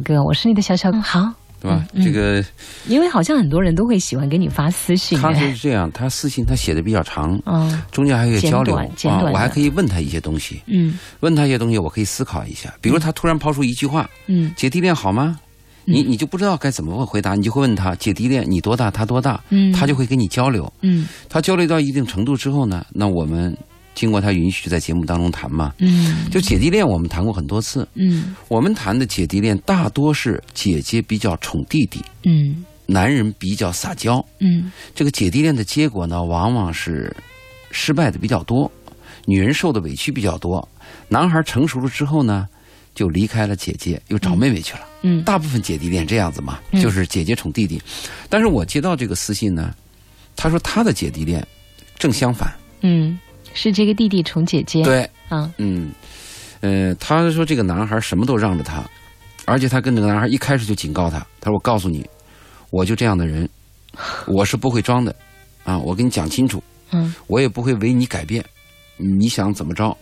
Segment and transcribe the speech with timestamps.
[0.00, 1.30] 首歌，我是你的小小好，
[1.60, 1.84] 对吧？
[1.92, 2.42] 嗯这个
[2.88, 8.86] 因为好像很多人都会喜欢给你发私信，他就是这样，他私信他写的比较长，嗯中间还有交流啊，
[9.30, 12.72] 我还可以问他一些东西，嗯问他一些东西，我可以思考一下。
[12.80, 15.38] 比如他突然抛出一句话嗯：“姐弟恋好吗？”
[15.86, 18.90] 你你就不知道该怎么回答，你就会问他：“姐弟恋你多大？
[18.90, 20.70] 他多大？”嗯，他就会跟你交流。
[20.82, 23.56] 嗯他交流到一定程度之后呢，那我们
[24.00, 25.74] 经过他允许，在节目当中谈嘛。
[25.76, 27.86] 嗯就姐弟恋，我们谈过很多次。
[27.92, 34.24] 嗯我们谈的姐弟恋大多是姐姐比较宠弟弟，嗯男人比较撒娇。
[34.38, 37.14] 嗯这个姐弟恋的结果呢，往往是
[37.70, 38.72] 失败的比较多，
[39.26, 40.66] 女人受的委屈比较多。
[41.08, 42.48] 男孩成熟了之后呢，
[42.94, 44.80] 就离开了姐姐，又找妹妹去了。
[45.02, 47.78] 嗯大部分姐弟恋这样子嘛，嗯就是姐姐宠弟弟。
[48.30, 49.74] 但是我接到这个私信呢，
[50.36, 51.46] 他说他的姐弟恋
[51.98, 52.50] 正相反。
[52.82, 53.18] 嗯，
[53.54, 55.90] 是这个弟弟宠姐姐，对，啊，嗯，
[56.60, 58.82] 呃，他说这个男孩什么都让着他，
[59.44, 62.06] 而且他跟这个男孩一开始就警告他，他说：“我告诉你，
[62.70, 63.48] 我就这样的人，
[64.28, 65.14] 我是不会装的，
[65.64, 67.14] 啊，我跟你讲清楚，嗯。
[67.26, 68.44] 我也不会为你改变，
[68.96, 69.96] 你想怎么着，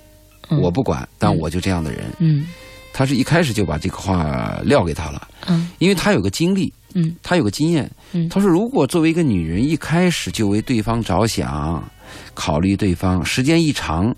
[0.50, 0.61] 嗯。
[0.61, 2.05] 我不管，但我就这样的人。
[2.19, 2.47] 嗯。
[2.92, 5.70] 他是一开始就把这个话撂给他了，嗯。
[5.78, 7.15] 因为他有个经历，嗯。
[7.22, 7.91] 他有个经验。
[8.12, 8.28] 嗯。
[8.28, 11.83] 他说，如果作为一个女人一开始就为对方着想，
[12.39, 14.14] 考虑对方，时间一长，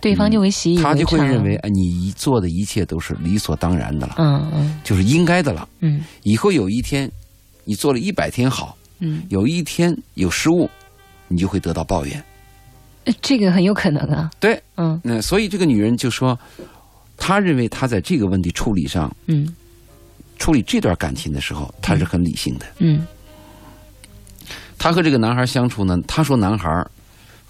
[0.00, 4.80] 对方就会习以为常，他就会认为，哎，你做的一切都是理所当然的了，嗯嗯。
[4.82, 5.68] 就是应该的了。
[5.80, 6.02] 嗯。
[6.22, 7.10] 以后有一天，
[7.64, 10.70] 你做了一百天好，嗯，有一天有失误，
[11.28, 12.24] 你就会得到抱怨。
[13.04, 14.98] 呃这个很有可能啊，对，嗯。
[15.04, 16.38] 那所以这个女人就说，
[17.18, 19.54] 她认为她在这个问题处理上，嗯。
[20.38, 22.64] 处理这段感情的时候，她是很理性的。
[22.78, 23.06] 嗯。
[24.78, 26.84] 她和这个男孩相处呢，她说男孩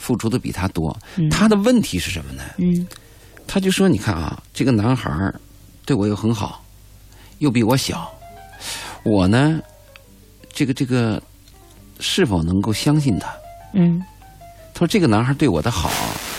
[0.03, 1.31] 付出的比他多，嗯。
[1.31, 2.43] 她的问题是什么呢？
[2.59, 2.85] 嗯。
[3.47, 5.33] 他就说，你看啊，这个男孩
[5.87, 6.65] 对我又很好，
[7.39, 8.11] 又比我小，
[9.05, 9.61] 我呢，
[10.53, 11.23] 这个这个
[12.01, 13.33] 是否能够相信他？
[13.75, 14.03] 嗯。
[14.75, 15.89] 他说这个男孩对我的好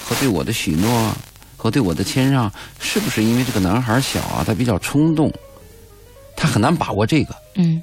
[0.06, 1.14] 和对我的许诺
[1.56, 5.32] 和对我的谦让，是不是因为这个男孩小啊，他比较冲动，
[6.36, 7.82] 他很难把握这个，嗯。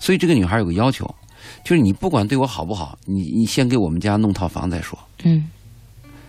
[0.00, 1.12] 所以这个女孩有个要求，
[1.64, 4.98] 就是你不管对我好不好，你你先给我们家弄套房再说。
[5.24, 5.48] 嗯。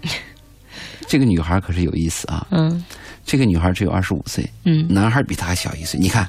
[1.08, 2.84] 这个女孩可是有意思啊，嗯。
[3.26, 6.00] 这个女孩只有二十五岁，嗯，男孩比她还小一岁。
[6.00, 6.28] 你看，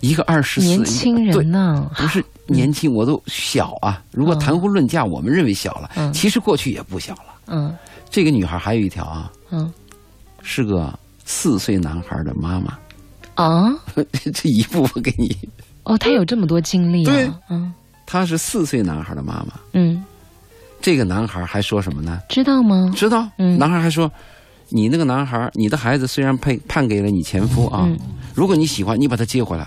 [0.00, 4.02] 一个二十四，年轻人呢，不是年轻，我都小啊。
[4.10, 6.12] 如果谈婚论嫁，我们认为小了，嗯。
[6.12, 7.34] 其实过去也不小了。
[7.46, 7.74] 嗯。
[8.10, 9.72] 这个女孩还有一条啊，嗯。
[10.42, 12.78] 是个四岁男孩的妈妈，
[13.34, 13.74] 啊？
[14.34, 15.34] 这一步步给你。
[15.84, 17.30] 哦，他有这么多经历啊，对。
[17.48, 17.72] 嗯
[18.06, 20.02] 她是四岁男孩的妈妈，嗯，
[20.80, 22.22] 这个男孩还说什么呢？
[22.28, 22.92] 知道吗？
[22.96, 23.58] 知道，嗯。
[23.58, 24.10] 男孩还说，
[24.68, 27.98] 你那个男孩，你的孩子虽然判判给了你前夫啊，嗯。
[28.34, 29.66] 如果你喜欢，你把他接回来，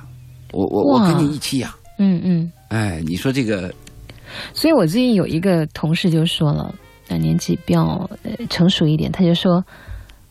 [0.53, 1.69] 我我我跟你一起养。
[1.97, 3.73] 嗯嗯，哎，你说这个，
[4.53, 6.73] 所以我最近有一个同事就说了，
[7.09, 9.61] 那，年纪比较呃成熟一点，他就说，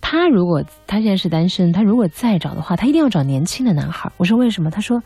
[0.01, 4.11] 他如果他现在是单身，他如果再找的话，他一定要找年轻的男孩。
[4.17, 4.71] 我说为什么？
[4.71, 5.03] 他说，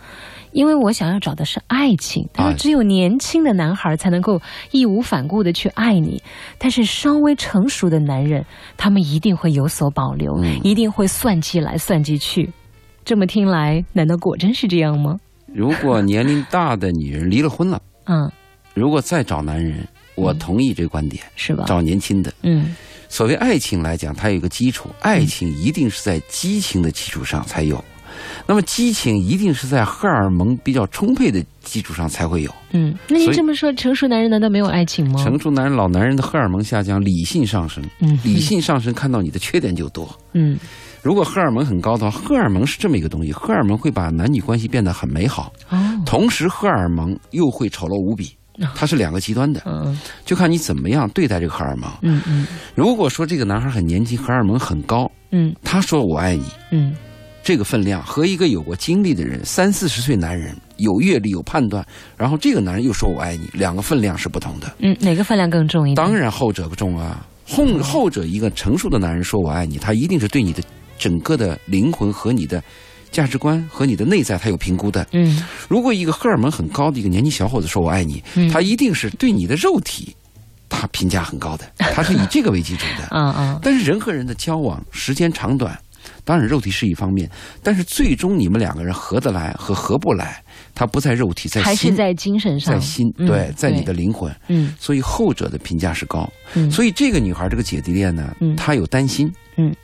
[0.53, 2.28] 因为我想要找的是爱情。
[2.32, 6.22] 他说哎只有年轻的男孩才能够义无反顾的去爱你，
[6.58, 8.44] 但是稍微成熟的男人，
[8.76, 12.48] 他们一定会有所保留，嗯一定会算计来算计去。
[13.04, 15.19] 这么听来，难道果真是这样吗？
[15.47, 18.31] 如果年龄大的女人离了婚了，嗯，
[18.75, 21.64] 如果再找男人，我同意这观点，是吧？
[21.66, 22.32] 找年轻的。
[22.42, 22.74] 嗯
[23.08, 27.82] 所谓爱情来讲，它有一个基础，爱情一定是在激情的基础上才有。
[28.46, 32.54] 那么激情一定是在荷尔蒙比较充沛的基础上才会有。
[32.72, 35.22] 嗯，那您这么说，成熟男人难道没有爱情吗？
[35.22, 40.08] 成熟男人、老男人的荷尔蒙下降，理性上升，嗯理性上升，看到你的缺点就多。
[40.32, 40.58] 嗯
[41.02, 48.30] 如果荷尔蒙很高的话，荷尔蒙是这么一个东西，荷尔蒙会把男女关系变得很美好，哦同时荷尔蒙又会丑陋无比，
[48.74, 49.98] 它是两个极端的，嗯。
[50.24, 51.90] 就看你怎么样对待这个荷尔蒙。
[52.02, 52.46] 嗯嗯。
[52.74, 55.54] 如果说这个男孩很年轻，荷尔蒙很高，嗯。
[55.62, 56.94] 他说我爱你，嗯。
[57.44, 61.84] 这个分量和一个有过经历的人，三四十岁男人有阅历有判断，
[62.16, 64.72] 然后这个男人又说我爱你，两个分量是不同的。
[64.78, 65.96] 嗯，哪个分量更重一点？
[65.96, 70.62] 当然后者重啊，后后者一个成熟的男人说我爱你，他一定是对你的
[70.99, 72.62] 整个的灵魂和你的
[73.12, 75.06] 价值观和你的内在他有评估的。
[75.12, 75.44] 嗯。
[75.69, 78.49] 如果一个荷尔蒙很高的一个年轻小伙子说我爱你，嗯。
[78.50, 80.17] 他一定是对你的肉体
[80.69, 83.06] 他评价很高的， 他是以这个为基础的。
[83.17, 83.61] 啊啊。
[83.62, 85.79] 但是人和人的交往时间长短，
[86.25, 87.31] 当然肉体是一方面，
[87.62, 90.43] 但是最终你们两个人合得来和合不来，
[90.75, 94.35] 他不在肉体，在心，还是在精神上，在心，嗯对，在你的灵魂。
[94.49, 94.75] 嗯。
[94.81, 96.26] 所以后者的评价是高。
[96.55, 96.70] 嗯。
[96.70, 99.75] 所以这个女孩这个姐弟恋呢嗯，她有担心，嗯，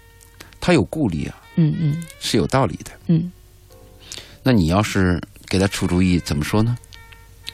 [0.58, 2.92] 她有顾虑啊，嗯嗯是有道理的。
[3.08, 3.30] 嗯
[4.42, 6.76] 那你要是给他出主意，怎么说呢？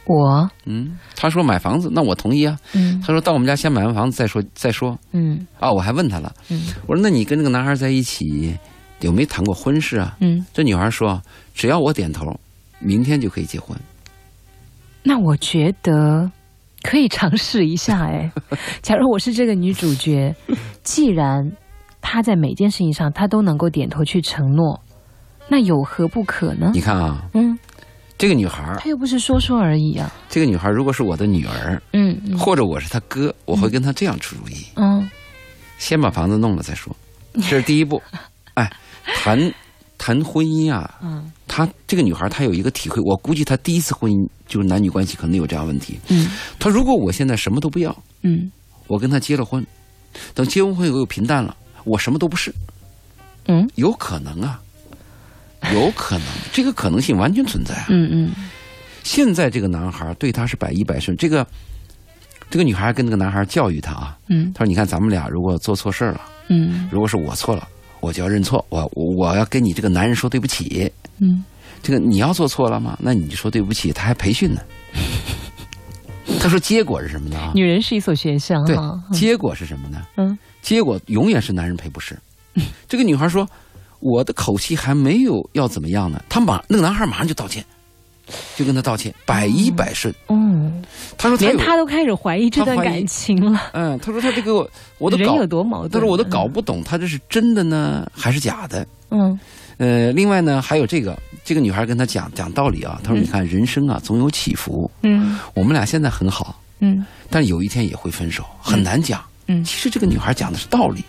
[0.06, 2.56] 我嗯，他说买房子，那我同意啊。
[2.74, 5.72] 嗯他说到我们家先买完房子再说再说嗯啊。
[5.72, 8.54] 我还问他了，嗯我说那你跟那个男孩在一起
[9.00, 10.16] 有没有谈过婚事啊？
[10.20, 11.20] 嗯，这女孩说
[11.54, 12.38] 只要我点头，
[12.78, 13.76] 明天就可以结婚。
[15.02, 16.30] 那我觉得
[16.82, 18.30] 可以尝试一下哎。
[18.82, 20.34] 假如我是这个女主角，
[20.82, 21.50] 既然
[22.06, 24.78] 她在每件事情上他都能够点头去承诺，
[25.48, 26.70] 那有何不可呢？
[26.74, 27.58] 你看啊，嗯，
[28.18, 30.12] 这个女孩，她又不是说说而已啊。
[30.28, 32.38] 这个女孩如果是我的女儿，嗯嗯。
[32.38, 35.10] 或者我是她哥，我会跟她这样出主意：嗯。
[35.78, 36.94] 先把房子弄了再说，
[37.32, 38.00] 这是第一步。
[38.54, 38.70] 哎，
[39.16, 39.52] 谈
[39.96, 41.32] 谈婚姻啊，嗯。
[41.48, 45.98] 她这个女孩她有一个体会，我估计她第一次婚姻就是男女关系可能有这样问题。
[46.10, 46.28] 嗯。
[46.58, 48.52] 她如果我现在什么都不要，嗯。
[48.86, 49.66] 我跟她结了婚，
[50.34, 52.52] 等结完婚以后又平淡了，我什么都不是，
[53.46, 54.60] 嗯有可能啊，
[55.72, 57.86] 有可能， 这个可能性完全存在啊。
[57.90, 58.32] 嗯嗯
[59.02, 61.46] 现在这个男孩对他是百依百顺，这个
[62.48, 67.68] 这个女孩跟那个男孩教育他啊，嗯他说：“你看咱们俩如果做错事儿了，嗯如果是我错了，
[68.00, 70.90] 我就要认错，我我我要跟你这个男人说对不起。
[71.18, 71.44] 嗯
[71.82, 72.96] 这个你要做错了吗？
[72.98, 74.62] 那你就说对不起，他还培训呢。
[76.40, 77.36] ”他说：“结果是什么呢？
[77.38, 78.74] 啊，女人是一所学校对。，
[79.12, 80.02] 结果是什么呢？
[80.16, 82.18] 嗯结果永远是男人赔不是。
[82.88, 83.46] 这个女孩说
[84.00, 87.62] ：“我的口气还没有要怎么样呢。”他马那个男孩马上就道歉，
[88.56, 90.12] 就跟他道歉，百依百顺。
[90.28, 90.82] 嗯，
[91.18, 93.70] 他说他，连他都开始怀疑这段感情了。
[93.74, 94.66] 嗯，他说他这个
[94.96, 95.90] 我都搞人有，多矛盾？
[95.90, 98.86] 他说我都搞不懂，他这是真的呢还是假的？
[99.10, 99.38] 嗯
[99.76, 103.00] 呃，另外呢还有这个，这个女孩跟他讲讲道理啊。
[103.04, 109.33] 他说：“你看人生啊总有起伏，嗯我们俩现在很好，嗯但是有一天也会分手，很难讲。”嗯
[109.64, 111.04] 其实这个女孩讲的是道理，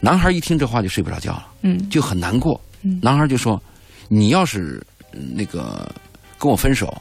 [0.00, 1.46] 男孩一听这话就睡不着觉了。
[1.62, 2.98] 嗯就很难过嗯。
[3.02, 3.60] 男孩就说
[4.08, 5.90] ：“你要是呃那个
[6.38, 7.00] 跟我分手，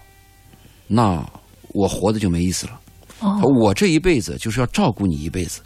[0.87, 1.25] 那
[1.69, 2.79] 我活的就没意思了。
[3.19, 5.61] 哦我这一辈子就是要照顾你一辈子。”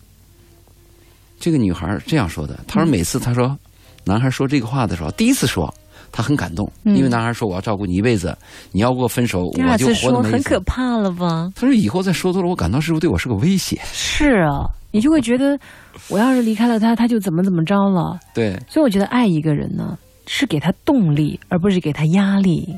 [1.40, 2.60] 这个女孩这样说的。
[2.68, 3.58] 她说：“每次她说
[4.04, 5.74] 男孩说这个话的时候，第一次说。”
[6.16, 8.34] 她很感动，嗯因为男孩说我要照顾你一辈子，
[8.72, 10.42] 你要跟我分手，我就次说很。
[10.42, 11.52] 可怕了吧？
[11.56, 13.78] 他说以后再说多了，我感到是不是对我是个威胁？
[13.92, 15.60] 是啊，你就会觉得
[16.08, 18.18] 我要是离开了他，他就怎么怎么着了。
[18.34, 22.74] 对，所以我觉得爱一个人呢，是给他动力，而不是给他压力。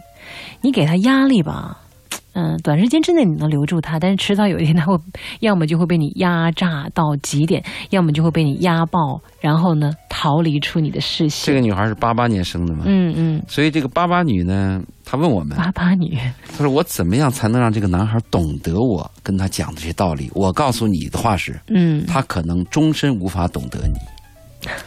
[0.61, 1.77] 你给他压力吧，
[2.37, 4.95] 嗯，短时间之内你能留住他，但是迟早有一天他会，
[5.39, 11.53] 要么就会被你压榨到极点，要么就会被你压爆，然后呢逃离出你的视线这。
[11.55, 16.15] 个女孩是八八年生的嘛，嗯嗯，所以这个八八女呢，她问我们，八八女，
[16.55, 20.29] 她说：“我怎么样才能让这个男孩懂得我跟他讲的这些道理？
[20.35, 23.97] 我告诉你的话是，嗯他可能终身无法懂得你。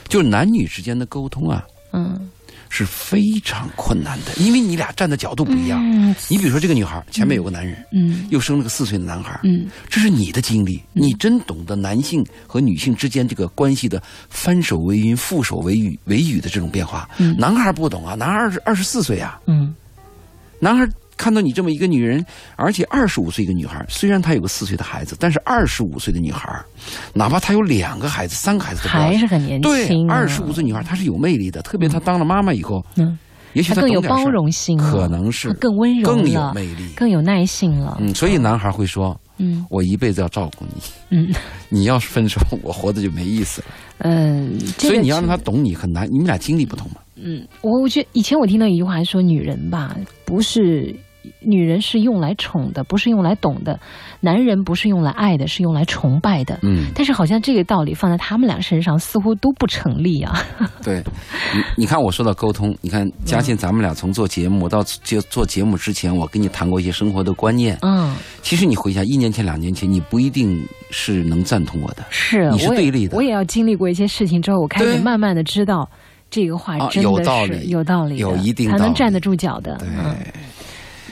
[0.09, 2.29] 就是男女之间的沟通啊，嗯
[2.71, 5.79] 是非常困难的，因为你俩站的角度不一样。
[5.83, 6.15] 嗯。
[6.29, 8.27] 你比如说，这个女孩前面有个男人，嗯。
[8.31, 9.67] 又生了个四岁的男孩，嗯。
[9.89, 17.11] 这是你的经历，你真懂得男性和女性之间这个关系的翻手为云、覆手为雨、为雨的这种变化。
[17.19, 17.37] 嗯。
[17.37, 19.75] 男孩不懂啊，男孩二十二十四岁啊，嗯。
[20.61, 20.89] 男孩
[21.21, 22.25] 看到你这么一个女人，
[22.57, 26.59] 而且二十五岁一个女孩，虽然她有个四岁的孩子，但是二十五岁的女孩，
[27.13, 33.19] 哪怕她有两个孩子、三个孩子都还是很年对轻、啊，二十五岁女孩她是有魅力的，特别她当了妈妈以后，嗯，
[33.53, 36.89] 也许她更有包容性了，可能是更温柔更有魅力。
[36.97, 37.99] 更有耐性了。
[38.01, 41.35] 嗯，所以男孩会说嗯：“我一辈子要照顾你，嗯
[41.69, 43.67] 你要是分手，我活着就没意思了。
[43.99, 46.97] 嗯，这个所以你要让他懂你很难，你们俩经历不同嘛。
[47.23, 50.95] 嗯，我我觉得以前我听到一句话说，女人吧，不是
[51.41, 53.75] 女人是用来宠的，不是用来懂的；
[54.21, 56.59] 男人不是用来爱的，是用来崇拜的。
[56.63, 60.43] 嗯，但是好像这个道理放在他们俩身上似乎都不成立啊。
[60.83, 61.03] 对，
[61.55, 67.79] 你你看我说到沟通，你看嘉庆，咱们俩从做节目到做做节目之前，我跟你谈过一些生活的观念。
[67.83, 72.05] 嗯，其实你回想一年前、两年前，你不一定是能赞同我的。
[72.11, 75.89] 是，你是对立的我也要经历过一些事情之后，我开始慢慢的知道
[76.31, 79.77] 这个话啊真的是、有道理有道理，有一定道理才能站得住脚的。
[79.79, 80.17] 对，嗯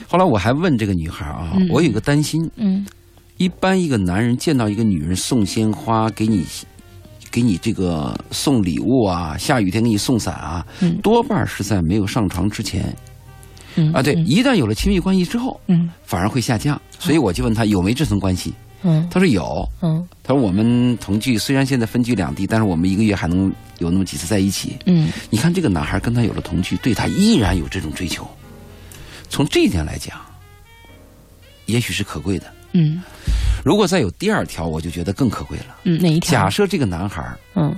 [0.09, 2.85] 后来我还问这个女孩啊，嗯我有个担心，嗯
[3.37, 6.43] 一般一个男人见到一个女人送鲜花给你。
[7.31, 12.91] 给你这个送礼物啊，下雨天给你送伞啊，嗯多半是在没有上床之前
[13.75, 14.01] 嗯啊。
[14.01, 16.81] 对，嗯一旦有了亲密关系之后，嗯反而会下降。
[16.97, 18.51] 所以我就问他有没这层关系，
[18.81, 19.63] 嗯他说有。
[19.83, 24.77] 嗯他说我们同居，虽然现在分居两地，但是我们一个月还能有那么几次在一起。
[24.87, 28.27] 嗯你看这个男孩跟他有了同居，对他依然有这种追求，
[29.29, 30.19] 从这一点来讲，
[31.65, 32.51] 也许是可贵的。
[32.73, 33.01] 嗯
[33.63, 35.77] 如果再有第二条，我就觉得更可贵了。
[35.83, 36.31] 嗯，哪一条？
[36.31, 37.75] 假设这个男孩嗯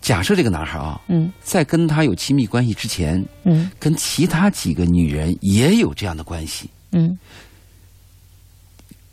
[0.00, 7.18] 假设这个男孩啊，嗯在跟他有亲密关系之前，嗯跟其他几个女人也有这样的关系，嗯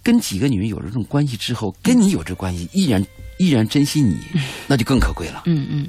[0.04, 3.04] 跟几个女人有了这种关系之后，跟你有这关系，依然
[3.38, 4.18] 依然珍惜你，
[4.68, 5.44] 那就更可贵了。
[5.46, 5.88] 嗯嗯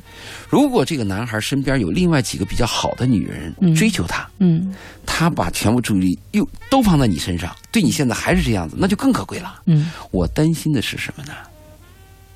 [0.49, 4.75] 如果这个男孩身边有另外几个比较好的女人嗯追求他，嗯
[5.05, 9.63] 他把全部注意力又都放在你身上，对你现在还是这样子，那就更可贵了。
[9.67, 11.33] 嗯我担心的是什么呢？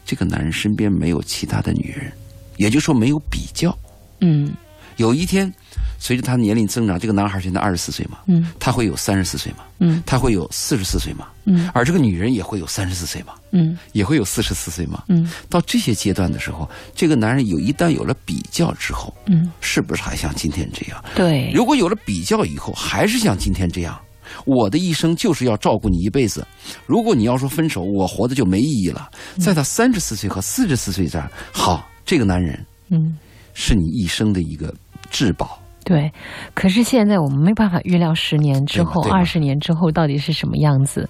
[0.05, 2.13] 这个男人身边没有其他的女人，
[2.57, 3.77] 也就是说没有比较。
[4.21, 4.53] 嗯
[5.01, 5.51] 有一天，
[5.99, 15.05] 随着他年龄增长，这个男孩现在二十四岁嘛，嗯他会有三十四岁嘛，嗯他会有四十四岁嘛，嗯而这个女人也会有三十四岁嘛，嗯也会有四十四岁嘛。
[15.09, 21.03] 嗯到这些阶段的时候，这个男人有一旦有了比较之后，嗯，是不是还像今天这样？
[21.15, 23.99] 对，如果有了比较以后，还是像今天这样，
[24.45, 26.47] 我的一生就是要照顾你一辈子。
[26.85, 29.09] 如果你要说分手，我活的就没意义了。
[29.39, 33.17] 在他三十四岁和四十四岁这儿，好，这个男人嗯。
[33.53, 34.73] 是你一生的一个
[35.11, 35.59] 至宝。
[35.85, 36.13] 对，
[36.55, 41.09] 可是现在我们没办法预料十年之后、二十年之后到底是什么样子，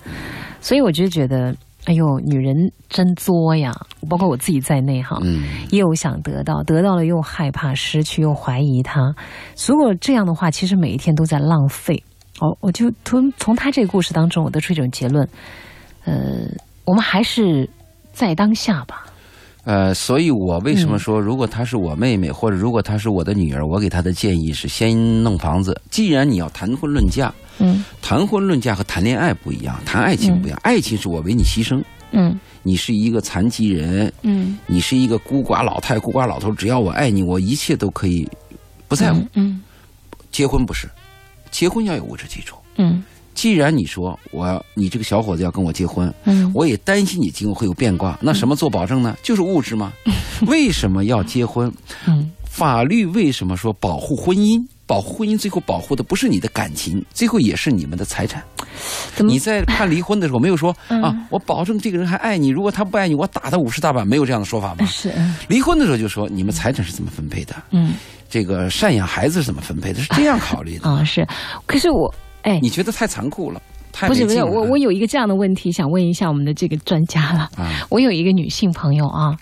[0.60, 1.54] 所以我就觉得，
[1.84, 2.54] 哎呦，女人
[2.88, 3.74] 真作呀！
[4.08, 9.14] 包括我自己在内哈，嗯，又想得到，得到了又害怕失去，又怀疑他。
[9.66, 12.02] 如果这样的话，其实每一天都在浪费。
[12.40, 15.28] 哦，我就从从他这个故事当中，我得出一种结论，
[16.04, 16.14] 呃，
[16.86, 17.68] 我们还是
[18.12, 19.04] 在当下吧。
[19.64, 25.78] 呃，所以我为什么说，如果她是我妹妹，或者如果她是我的女儿，我给她的建议是先弄房子。
[25.90, 30.58] 既然你要谈婚论嫁，嗯谈婚论嫁和谈恋爱不一样，谈爱情不一样。
[30.62, 38.28] 爱情是我为你牺牲，嗯你是一个残疾人，嗯，你是一个孤寡老太、孤寡老头，只要我爱你，我一切都可以
[38.88, 39.24] 不在乎。
[39.34, 39.60] 嗯
[40.30, 40.88] 结婚不是，
[41.50, 42.56] 结婚要有物质基础。
[42.76, 43.02] 嗯
[43.40, 49.16] 既然你说我要你这个小伙子要跟我结婚，嗯我也担心你今后会有变卦，那什么做保证呢？
[49.22, 49.90] 就是物质吗？
[50.46, 51.72] 为什么要结婚？
[52.06, 54.62] 嗯法律为什么说保护婚姻？
[54.86, 58.44] 保护婚姻最后保护的不是你的感情，最后也是你们的财产。
[59.16, 64.84] 你在判离婚的时候没有说嗯啊，我保证这个人还爱你，如果他不爱你，我打他五十大板，没有这样的说法吗？
[64.90, 67.94] 是嗯离婚的时候就说你们财产是怎么分配的，嗯
[68.28, 70.88] 这个赡养孩子是怎么分配的，是这样考虑的。
[70.90, 71.26] 啊是，
[71.66, 73.60] 可是我哎，你觉得太残酷了，
[73.92, 77.50] 太不是不是，我我有一个这样的问题想问一下我们的这个专家了。
[77.56, 79.36] 啊，我有一个女性朋友啊，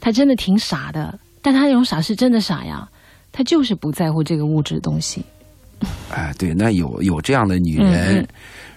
[0.00, 2.88] 她真的挺傻的，但她那种傻是真的傻呀，
[3.32, 5.24] 她就是不在乎这个物质的东西。
[6.12, 8.26] 哎，对，那有有这样的女人，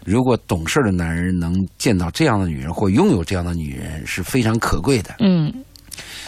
[0.06, 5.16] 如果懂事的男人能见到这样的女人或拥有这样的女人，是非常可贵的。
[5.20, 5.52] 嗯，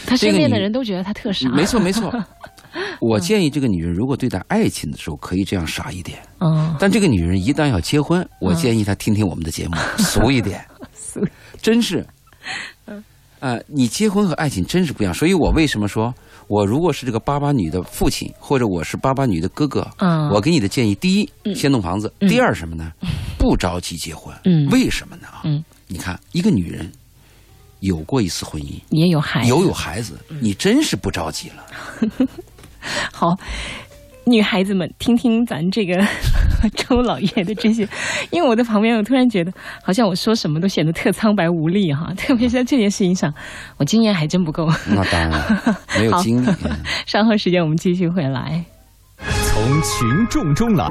[0.04, 1.48] 他身边的人都觉得她特傻。
[1.50, 2.12] 没错，没错。
[3.00, 6.18] 我建议这个女人，如果对待爱情的时候，可以这样傻一点。
[6.40, 10.64] 嗯，但这个女人一旦要结婚，我建议她听听我们的节目， 俗一点，
[10.94, 11.20] 俗
[11.60, 12.06] 真是。
[12.86, 13.02] 嗯。
[13.38, 16.12] 呃，你结婚和爱情真是不一样，所以我为什么说，
[16.48, 20.28] 我如果是这个巴巴女的父亲，或者我是巴巴女的哥哥，嗯。
[20.30, 21.54] 我给你的建议，第一，嗯。
[21.54, 22.28] 先弄房子；嗯。
[22.28, 22.90] 第二什么呢？
[23.38, 24.34] 不着急结婚。
[24.44, 24.66] 嗯。
[24.70, 25.28] 为什么呢？
[25.28, 25.62] 啊，嗯。
[25.86, 26.90] 你看一个女人
[27.80, 31.66] 有过一次婚姻，也有孩子，有有孩子，你真是不着急了。
[33.12, 33.36] 好。
[34.28, 36.04] 女孩子们，听听咱这个
[36.74, 37.88] 周老爷的这些，
[38.32, 39.52] 因为我在旁边，我突然觉得
[39.84, 43.32] 好像我说什么都显得特苍白无力哈，特别是在这件事情上，
[43.78, 44.68] 我经验还真不够。
[44.88, 46.48] 那当然了，没有 经历。
[46.64, 46.76] 嗯
[47.06, 48.64] 稍后时间我们继续回来。
[49.16, 50.88] 从群众中来。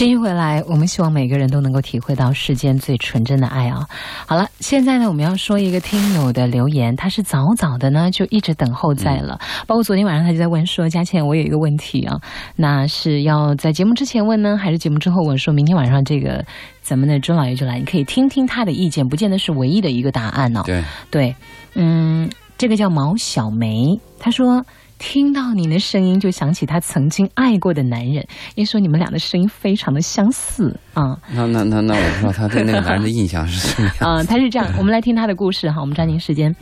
[0.00, 3.86] 继续回来，我们希望每个人都能够体会到世间最纯真的爱啊！
[4.26, 12.18] 好了，现在呢，我们要说一个听友的留言，他是早早的呢就一直等候在了，包括昨天晚上他就在问说：“佳倩，我有一个问题啊，
[12.56, 15.36] 那是要在节目之前问呢，还是节目之后问？
[15.36, 16.42] 说明天晚上这个
[16.80, 21.36] 咱们的周老爷就来，你可以听听他的意见，不见得是唯一的一个答案呢、对，对，
[21.74, 22.26] 嗯，
[22.56, 24.64] 这个叫毛小梅，她说
[25.00, 28.16] 听到你的声音就想起她曾经爱过的男人，
[28.54, 31.16] 因为说你们俩的声音非常的相似啊。
[31.32, 34.16] 那那那那，我不知道他对那个男人的印象是什么样。
[34.16, 35.80] 啊、他是这样，我们来听他的故事哈。
[35.80, 36.54] 我们抓紧时间。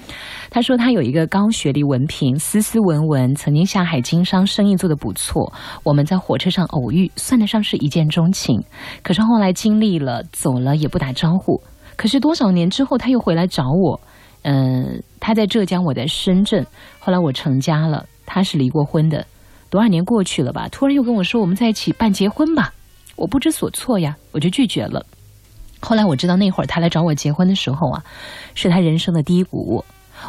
[0.51, 5.53] 他说他有一个高学历文凭，斯斯文文，曾经下海经商，生意做得不错。
[5.83, 8.63] 我们在火车上偶遇，算得上是一见钟情。
[9.03, 11.61] 可是后来经历了，走了也不打招呼。
[11.97, 14.01] 可是多少年之后，他又回来找我。
[14.43, 16.65] 嗯、他在浙江，我在深圳。
[17.01, 19.25] 后来我成家了，他是离过婚的。
[19.71, 20.69] 多少年过去了吧？
[20.69, 22.73] 突然又跟我说，我们在一起办结婚吧。
[23.17, 25.05] 我不知所措呀，我就拒绝了。
[25.81, 28.05] 后来我知道那会儿他来找我结婚的时候啊，
[28.55, 29.85] 是他人生的低谷。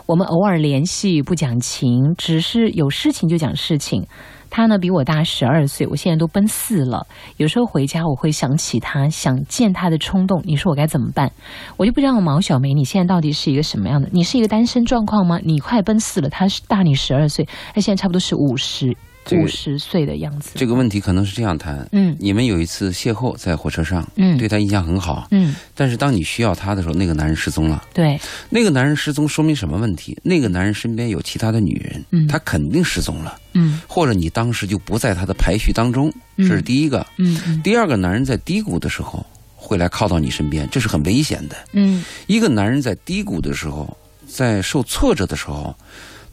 [0.05, 4.05] 我们偶尔联系不讲情，只是有事情就讲事情。
[4.49, 7.05] 他呢比我大十二岁，我现在都奔四了。
[7.37, 10.41] 有时候回家我会想起他，想见他的冲动。
[10.43, 11.31] 你说我该怎么办？
[11.77, 14.09] 我就不知道毛小梅你现在到底是一个什么样的？
[14.11, 15.39] 你是一个单身状况吗？
[15.43, 18.95] 你快奔四了，他是大你十二岁，他现在差不多是五十
[19.31, 20.51] 五十岁的样子。
[20.55, 27.83] 这个问题可能是这样谈：嗯你们有一次邂逅在火车上，嗯对他印象很好，嗯，但是当你需要他的时候，那个男人失踪了。
[27.93, 30.17] 对，那个男人失踪说明什么问题？
[30.23, 37.05] 那个男人身边有其他的女人，嗯他肯定失踪了，嗯或者你当时就不在他的排序当中，嗯这是第一个。
[37.17, 41.55] 嗯嗯第二个，男人在低谷的时候会来靠到你身边，这是很危险的。
[41.73, 43.95] 嗯一个男人在低谷的时候，
[44.27, 45.75] 在受挫折的时候，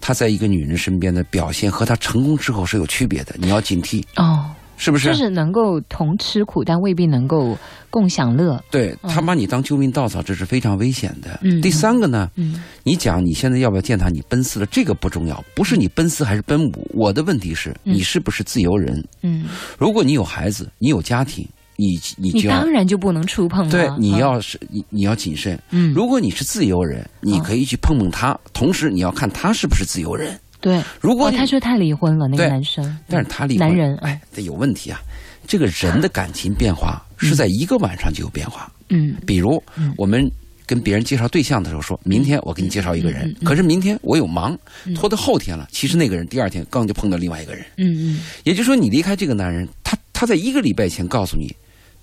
[0.01, 5.09] 他在一个女人身边的表现和他成功之后是有区别的，你要警惕，哦，是不是？
[5.09, 7.57] 就是能够同吃苦，但未必能够
[7.91, 8.63] 共享乐。
[8.71, 11.41] 对他把你当救命稻草，这是非常危险的。
[11.43, 14.09] 嗯第三个呢，嗯你讲你现在要不要见他？
[14.09, 16.91] 你奔四了，这个不重要，不是你奔四还是奔五。
[16.93, 19.03] 我的问题是嗯你是不是自由人？
[19.23, 19.47] 嗯，
[19.79, 23.71] 如果你有孩子，你有家庭，你你你就要当然就不能触碰了。
[23.71, 25.59] 对，你嗯要是你你要谨慎。
[25.71, 30.39] 嗯，如果你是自由人，你可以去碰碰他，同时你要看他是不是自由人。
[30.61, 30.77] 对。
[30.79, 35.01] 哦，如果你他说他离婚了，那个男生，但是他离婚，男人哎，这有问题啊。
[35.47, 38.71] 这个人的感情变化是在一个晚上就有变化。
[38.89, 39.63] 嗯比如
[39.97, 40.29] 我们
[40.67, 44.59] 跟别人介绍对象的时候，说明天我给你介绍一个嗯人，可是明天我有忙，
[44.97, 45.69] 拖到后天了。
[45.71, 51.55] 其实那个人第二天刚就碰到另外一个人，嗯嗯也就是说，你离开这个男人，他他在一个礼拜前告诉你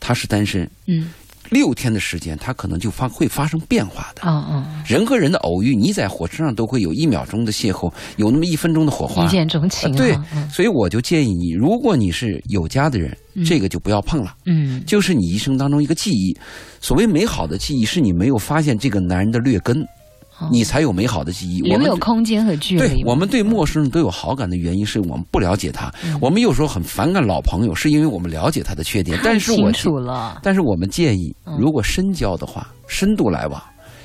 [0.05, 1.07] 他是单身，嗯，
[1.49, 4.29] 六天的时间他可能就发会发生变化的。
[4.29, 9.29] 哦哦，人和人的偶遇，你在火车上都会有一秒钟的邂逅，有那么一分钟的火花一。
[9.29, 14.35] 见钟情对嗯，所以我就建议你，如果你是有家的人，这个就不要碰了。
[14.45, 16.35] 嗯就是你一生当中一个记忆。
[16.81, 19.87] 所谓美好的记忆，是你没有发现这个男人的劣根，哦
[20.51, 21.61] 你才有美好的记忆。
[21.71, 22.79] 我们有空间和距离。
[22.79, 25.93] 对我们对陌生人都有好感的原因，是我们不了解他。
[26.03, 29.17] 嗯我们有时候很反感老朋友，是因为我们了解他的缺点。
[29.17, 30.39] 太但是我清楚了。
[30.43, 33.61] 但是我们建议嗯，如果深交的话，深度来往，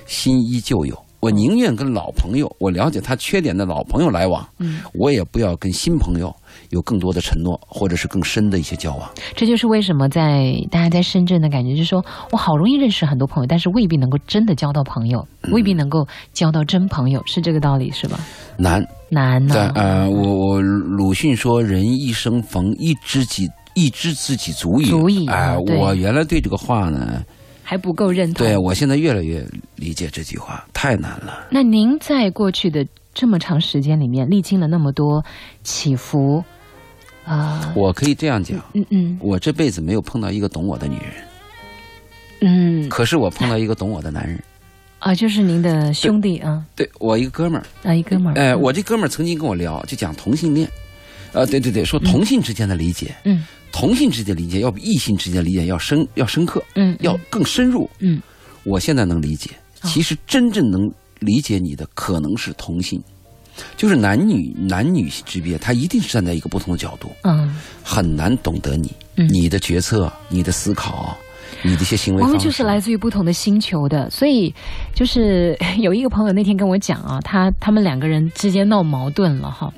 [0.06, 0.96] 新依旧有。
[1.20, 6.32] 我宁愿跟老朋友，我了解他缺点的老朋友来往，嗯，我也不要跟新朋友
[6.70, 9.08] 有更多的承诺，或者是更深的一些交往。
[9.34, 18.20] 这就是为什么在大家在深圳的感觉，就是说我好容易认识很多朋友，但是未必能够真的交到朋友，嗯未必能够交到真朋友，是这个道理是吧？
[18.56, 24.86] 难，难呢、但呃，我我鲁迅说，人一生逢一知己，一知自己足矣。
[24.86, 27.22] 足矣哎、我原来对这个话呢，
[27.62, 28.46] 还不够认同。
[28.46, 31.46] 对我现在越来越理解这句话，太难了。
[31.50, 35.24] 那您在过去的这么长时间里面，历经了那么多
[35.62, 36.42] 起伏，
[37.28, 41.12] 啊、我可以这样讲，嗯嗯我这辈子没有碰到一个懂我的女人，
[42.40, 42.88] 嗯。
[42.88, 44.42] 可是我碰到一个懂我的男人。
[44.98, 46.64] 啊，就是您的兄弟啊。
[46.74, 50.68] 对我一个哥们儿，啊，一哥们儿，哎、我这哥们儿曾经跟我聊，就讲同性恋，
[51.32, 53.44] 啊，对对对，说同性之间的理解，嗯。
[53.70, 57.88] 同性之间的理解要比异性之间的理解要深要深刻，嗯，要更深入。
[57.98, 58.20] 嗯。
[58.64, 59.50] 我现在能理解，
[59.82, 59.88] 哦。
[59.88, 63.00] 其实真正能理解你的可能是同性，
[63.76, 71.16] 就是男女男女之别，他一定是站在一个不同的角度，嗯，很难懂得你、嗯你的决策、你的思考、
[71.62, 72.28] 你的一些行为我。
[72.28, 74.54] 们就是来自于不同的星球的，所以
[74.94, 79.72] 就是 有一个朋友那天跟我讲啊，他他们两个人之间闹矛盾了哈，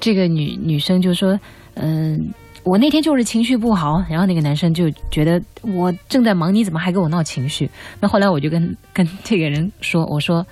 [0.00, 1.38] 这个女女生就说，
[1.74, 7.68] 嗯、我那天就是情绪不好，然后那个男生就觉得我正在忙，你怎么还跟我闹情绪？
[8.00, 10.46] 那后来我就跟跟这个人说，我说，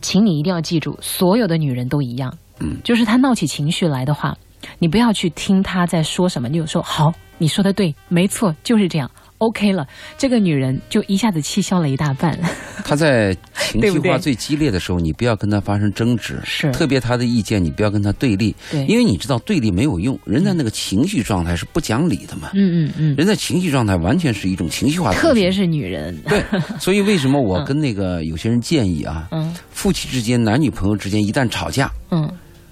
[0.00, 4.36] 请你一定要记住，所有的女人都一样，嗯，就是她闹起情绪来的话，
[4.78, 9.10] 你不要去听她在说什么，你就说好，你说的对，没错，就是这样。
[9.38, 12.38] OK 了，这个女人就一下子气消了一大半。
[12.82, 22.48] 她在情绪化最激烈的时候，你不要跟她发生争执，是特别她的意见，你不要跟她对立，对，因为你知道对立没有用，人在那个情绪状态是不讲理的嘛。
[22.54, 26.42] 嗯嗯嗯，人在情绪状态完全是一种情绪化的，特别是女人，对，
[26.80, 29.54] 所以为什么我跟那个有些人建议啊，嗯
[29.86, 32.28] 夫妻之间、男女朋友之间一旦吵架，嗯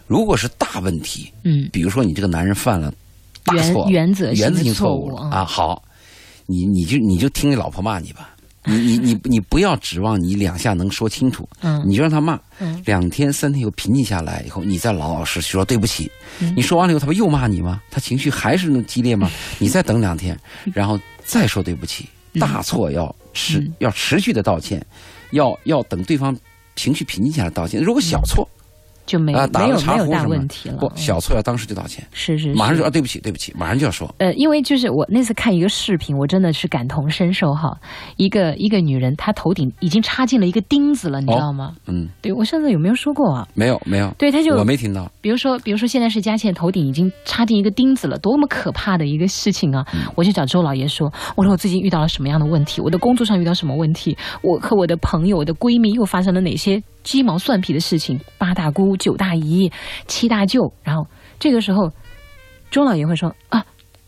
[0.09, 2.93] 如果是大问题，嗯，比如说你这个男人犯了
[3.45, 5.81] 大错，原则性原则性错误啊，好，
[6.47, 8.31] 你你就你就听你老婆骂你吧。
[8.67, 16.11] 你你你你不要指望你两下能说清楚，嗯你就让他骂，嗯两天三天又平静下来以后，你再老老实实说对不起。
[16.41, 17.81] 嗯你说完了以后，他不又骂你吗？
[17.93, 19.31] 他情绪还是那么激烈吗？
[19.61, 20.37] 你再等两天，
[20.73, 22.09] 然后再说对不起。
[22.41, 24.85] 大错要持、嗯要持续的道歉，
[25.31, 26.37] 要要等对方
[26.77, 27.83] 情绪平静下来道歉。
[27.83, 28.49] 如果小错，
[29.07, 30.79] 就没、没有没有大问题了。
[30.95, 34.13] 小错要当时就道歉，是是是，马上就啊对不起对不起，马上就要说。
[34.19, 37.77] 呃，因为就是我那次看一个视频，我真的是感同身受哈。
[38.17, 41.75] 一个一个女人，她头顶已经插进了一个钉子了，你知道吗？
[41.87, 43.47] 嗯，对我上次有没有说过啊？
[43.55, 45.11] 没有没有，对，她就我没听到。
[45.21, 49.85] 比如说，比如说现在是佳倩头顶已经插进一个钉子了，多么可怕的一个事情啊！
[49.95, 59.71] 嗯我就找周老爷说，我说我最近遇到了什么样的问题，我的工作上遇到什么问题，我和我的朋友、我的闺蜜又发生了哪些鸡毛蒜皮的事情，八大姑、九大姨、
[60.09, 61.07] 七大舅，然后
[61.39, 61.91] 这个时候，
[62.71, 63.65] 钟老爷会说啊，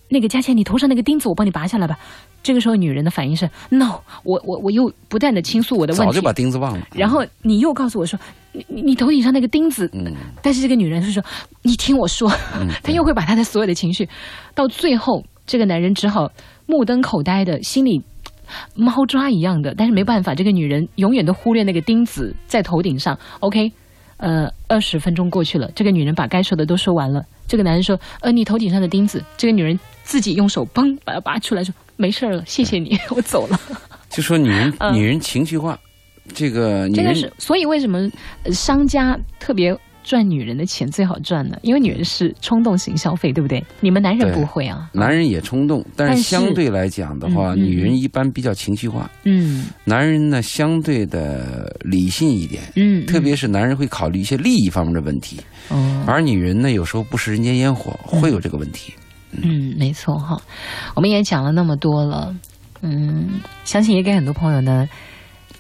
[0.09, 1.96] 那个佳倩，你头上那个钉子我帮你拔下来吧。
[2.42, 6.87] 这个时候，女人的反应是 no，我我我又不断的倾诉我的问题，早就把钉子忘了。
[6.94, 8.16] 然后你又告诉我说，
[8.52, 11.20] 你你你头顶上那个钉子，嗯，但是这个女人是说
[11.62, 12.30] ：“你听我说。
[12.54, 14.09] 嗯 她又会把她的所有的情绪，
[14.54, 16.30] 到最后，这个男人只好
[16.66, 18.00] 目瞪口呆的，心里
[18.74, 19.74] 猫抓一样的。
[19.76, 23.18] 但是没办法，这个女人永远都忽略那个钉子在头顶上。
[23.40, 23.70] OK，
[24.16, 27.24] 呃，二十分钟过去了，这个女人把该说的都说完了。
[27.48, 33.61] 这个男人说：“呃，你头顶上的钉子。”这个女人自己用手嘣把它拔出来，说：“没事儿了，谢谢你，我走了。
[34.11, 35.78] ”就说女人嗯女人情绪化，
[36.35, 37.98] 这个女人这个是，所以为什么
[38.42, 41.58] 呃商家特别赚女人的钱最好赚的？
[41.62, 43.62] 因为女人是冲动型消费，对不对？
[43.80, 44.88] 你们男人不会啊。
[44.92, 52.62] 男人也冲动，但但是是相对来讲的话，女人一般比较情绪化，嗯男人呢相对的理性一点。
[52.76, 55.40] 嗯，特别是男人会考虑一些利益方面的问题，
[55.70, 58.94] 哦，而女人呢有时候不食人间烟火，会有这个问题。
[59.32, 60.40] 嗯，没错哈。
[60.94, 62.32] 我们也讲了那么多了，
[62.80, 64.88] 嗯，相信也给很多朋友呢。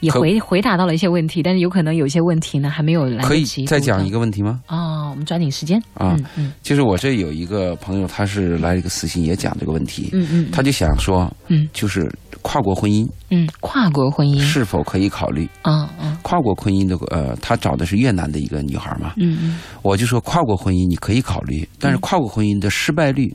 [0.00, 3.64] 也回回答到了一些问题，但是有可能有些问题呢还没有来可以得及。
[3.66, 4.60] 再讲一个问题吗？
[4.68, 5.78] 哦，我们抓紧时间。
[5.94, 6.52] 啊嗯嗯。
[6.62, 11.68] 就是我这有一个朋友，他是来了一个私信，也讲这个问题，嗯嗯，他就想说，嗯。
[11.72, 12.10] 就是
[12.42, 14.38] 跨国婚姻嗯跨国婚姻。
[14.40, 15.48] 是否可以考虑？
[15.62, 16.16] 啊嗯。
[16.22, 19.58] 跨国婚姻的呃，他找的是越南的一个女孩嘛，嗯嗯。
[19.82, 23.34] 我就说跨国婚姻你可以考虑，但是跨国婚姻的失败率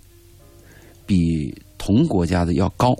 [1.05, 2.93] 比同国家的要高，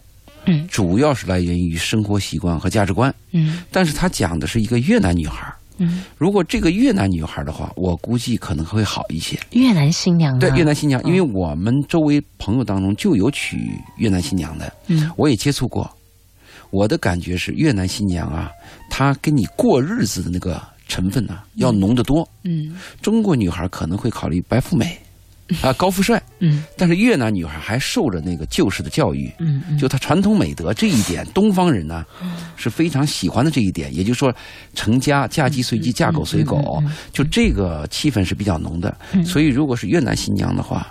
[0.46, 0.68] 嗯。
[0.68, 3.14] 主要是来源于生活习惯和价值观。
[3.32, 3.64] 嗯。
[3.72, 9.40] 但是他讲的是一个越南女孩，嗯，如果这个越南女孩的话，我估计可能会好一些。
[9.52, 10.40] 越南新娘啊。
[10.40, 11.08] 对越南新娘，嗯。
[11.08, 13.58] 因为我们周围朋友当中就有娶
[13.98, 15.10] 越南新娘的，嗯。
[15.18, 15.90] 我也接触过。
[16.70, 18.50] 我的感觉是，越南新娘啊，
[18.90, 22.28] 她跟你过日子的那个成分呢、要浓得多。
[22.44, 22.78] 嗯。
[23.02, 24.98] 中国女孩可能会考虑白富美，
[25.62, 32.06] 啊，高富帅，嗯但是越南女孩还受着那个旧式的教育，嗯嗯，就她传统美德这一点，东方人呢
[32.56, 33.94] 是非常喜欢的这一点。
[33.96, 34.34] 也就是说，
[34.74, 38.96] 成家嫁鸡随鸡，嫁狗随狗嗯嗯嗯，就这个气氛是比较浓的。
[39.26, 40.88] 所以，如果是越南新娘的话，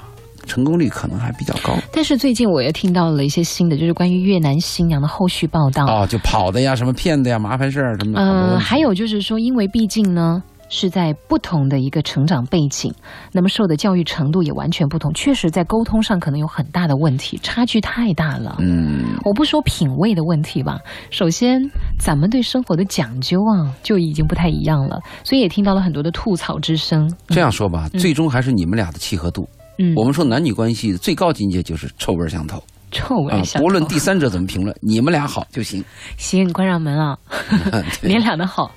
[0.46, 1.76] 成功率可能还比较高。
[1.92, 5.84] 但是最近我也听到了一些新的，就是关于越南新娘的后续报道。
[5.86, 8.24] 哦，就跑的呀，什么骗的呀，麻烦事儿什么的。
[8.24, 12.90] 好多问呃，还有就是说，因为毕竟呢是在不同的一个成长背景，
[13.32, 18.56] 那么受的教育程度也完全不同，确实在沟通上可能有很大的问题，差距太大了。
[18.60, 20.78] 嗯，我不说品味的问题吧，
[21.10, 21.60] 首先
[21.98, 27.12] 咱们对生活的讲究啊就已经不太一样了，所以也听到了很多的吐槽之声。
[27.28, 29.46] 这样说吧，最终还是你们俩的契合度。
[29.78, 35.82] 嗯，我们说男女关系最高境界就是臭味相投啊臭味，相不论第三者怎么评论，你们俩好就行。
[36.16, 37.16] 行，你关上门啊。
[38.02, 38.70] 你俩的好，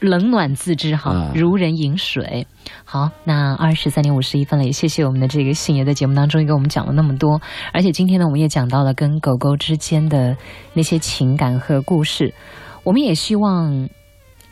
[0.00, 2.46] 冷暖自知哈，啊如人饮水。
[2.84, 7.40] 好，那二十三点五十一分了，也谢谢我们的这个信爷在节目当中也给我们讲了那么多，
[7.72, 10.36] 而且今天呢，我们也讲到了跟狗狗之间的
[10.72, 12.34] 那些情感和故事。
[12.82, 13.88] 我们也希望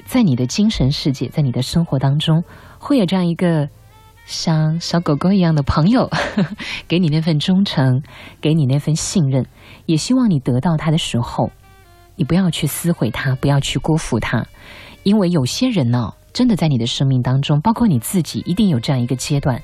[0.05, 2.45] 在你的精神世界，在你的生活当中，
[2.79, 3.69] 会有这样一个
[4.27, 6.11] 像小狗狗一样的朋友，
[6.87, 8.03] 给你那份忠诚，
[8.41, 9.47] 给你那份信任。
[9.87, 11.51] 也希望你得到它的时候，
[12.17, 14.47] 你不要去撕毁它，不要去辜负它，
[15.09, 19.63] 因为有些人呢，真的在你的生命当中，包括你自己，一定有这样一个阶段，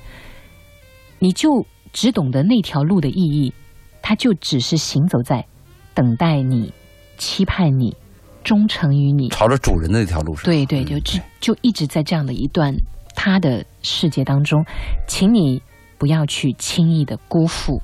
[1.19, 3.53] 你就只懂得那条路的意义，
[4.01, 5.45] 它就只是行走在
[5.93, 6.73] 等待你、
[7.19, 7.95] 期盼你、
[8.43, 9.29] 忠诚于你。
[9.29, 10.47] 朝着主人的那条路上。
[10.47, 12.75] 对对，嗯就只就一直在这样的一段
[13.15, 14.65] 他的世界当中，
[15.07, 15.61] 请你
[15.99, 17.79] 不要去轻易的辜负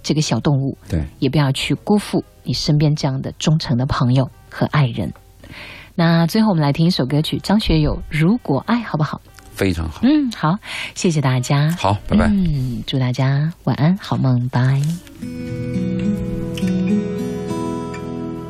[0.00, 5.12] 这个小动物，对，也不要去辜负你身边这样的忠诚的朋友和爱人。
[5.94, 9.20] 那最后我们来听一首歌曲，张学友《如果爱》，好不好？
[9.52, 10.00] 非常好。
[10.02, 10.56] 嗯，好，
[10.94, 11.70] 谢谢大家。
[11.78, 12.28] 好，拜拜。
[12.28, 14.80] 嗯，祝大家晚安，好梦，拜。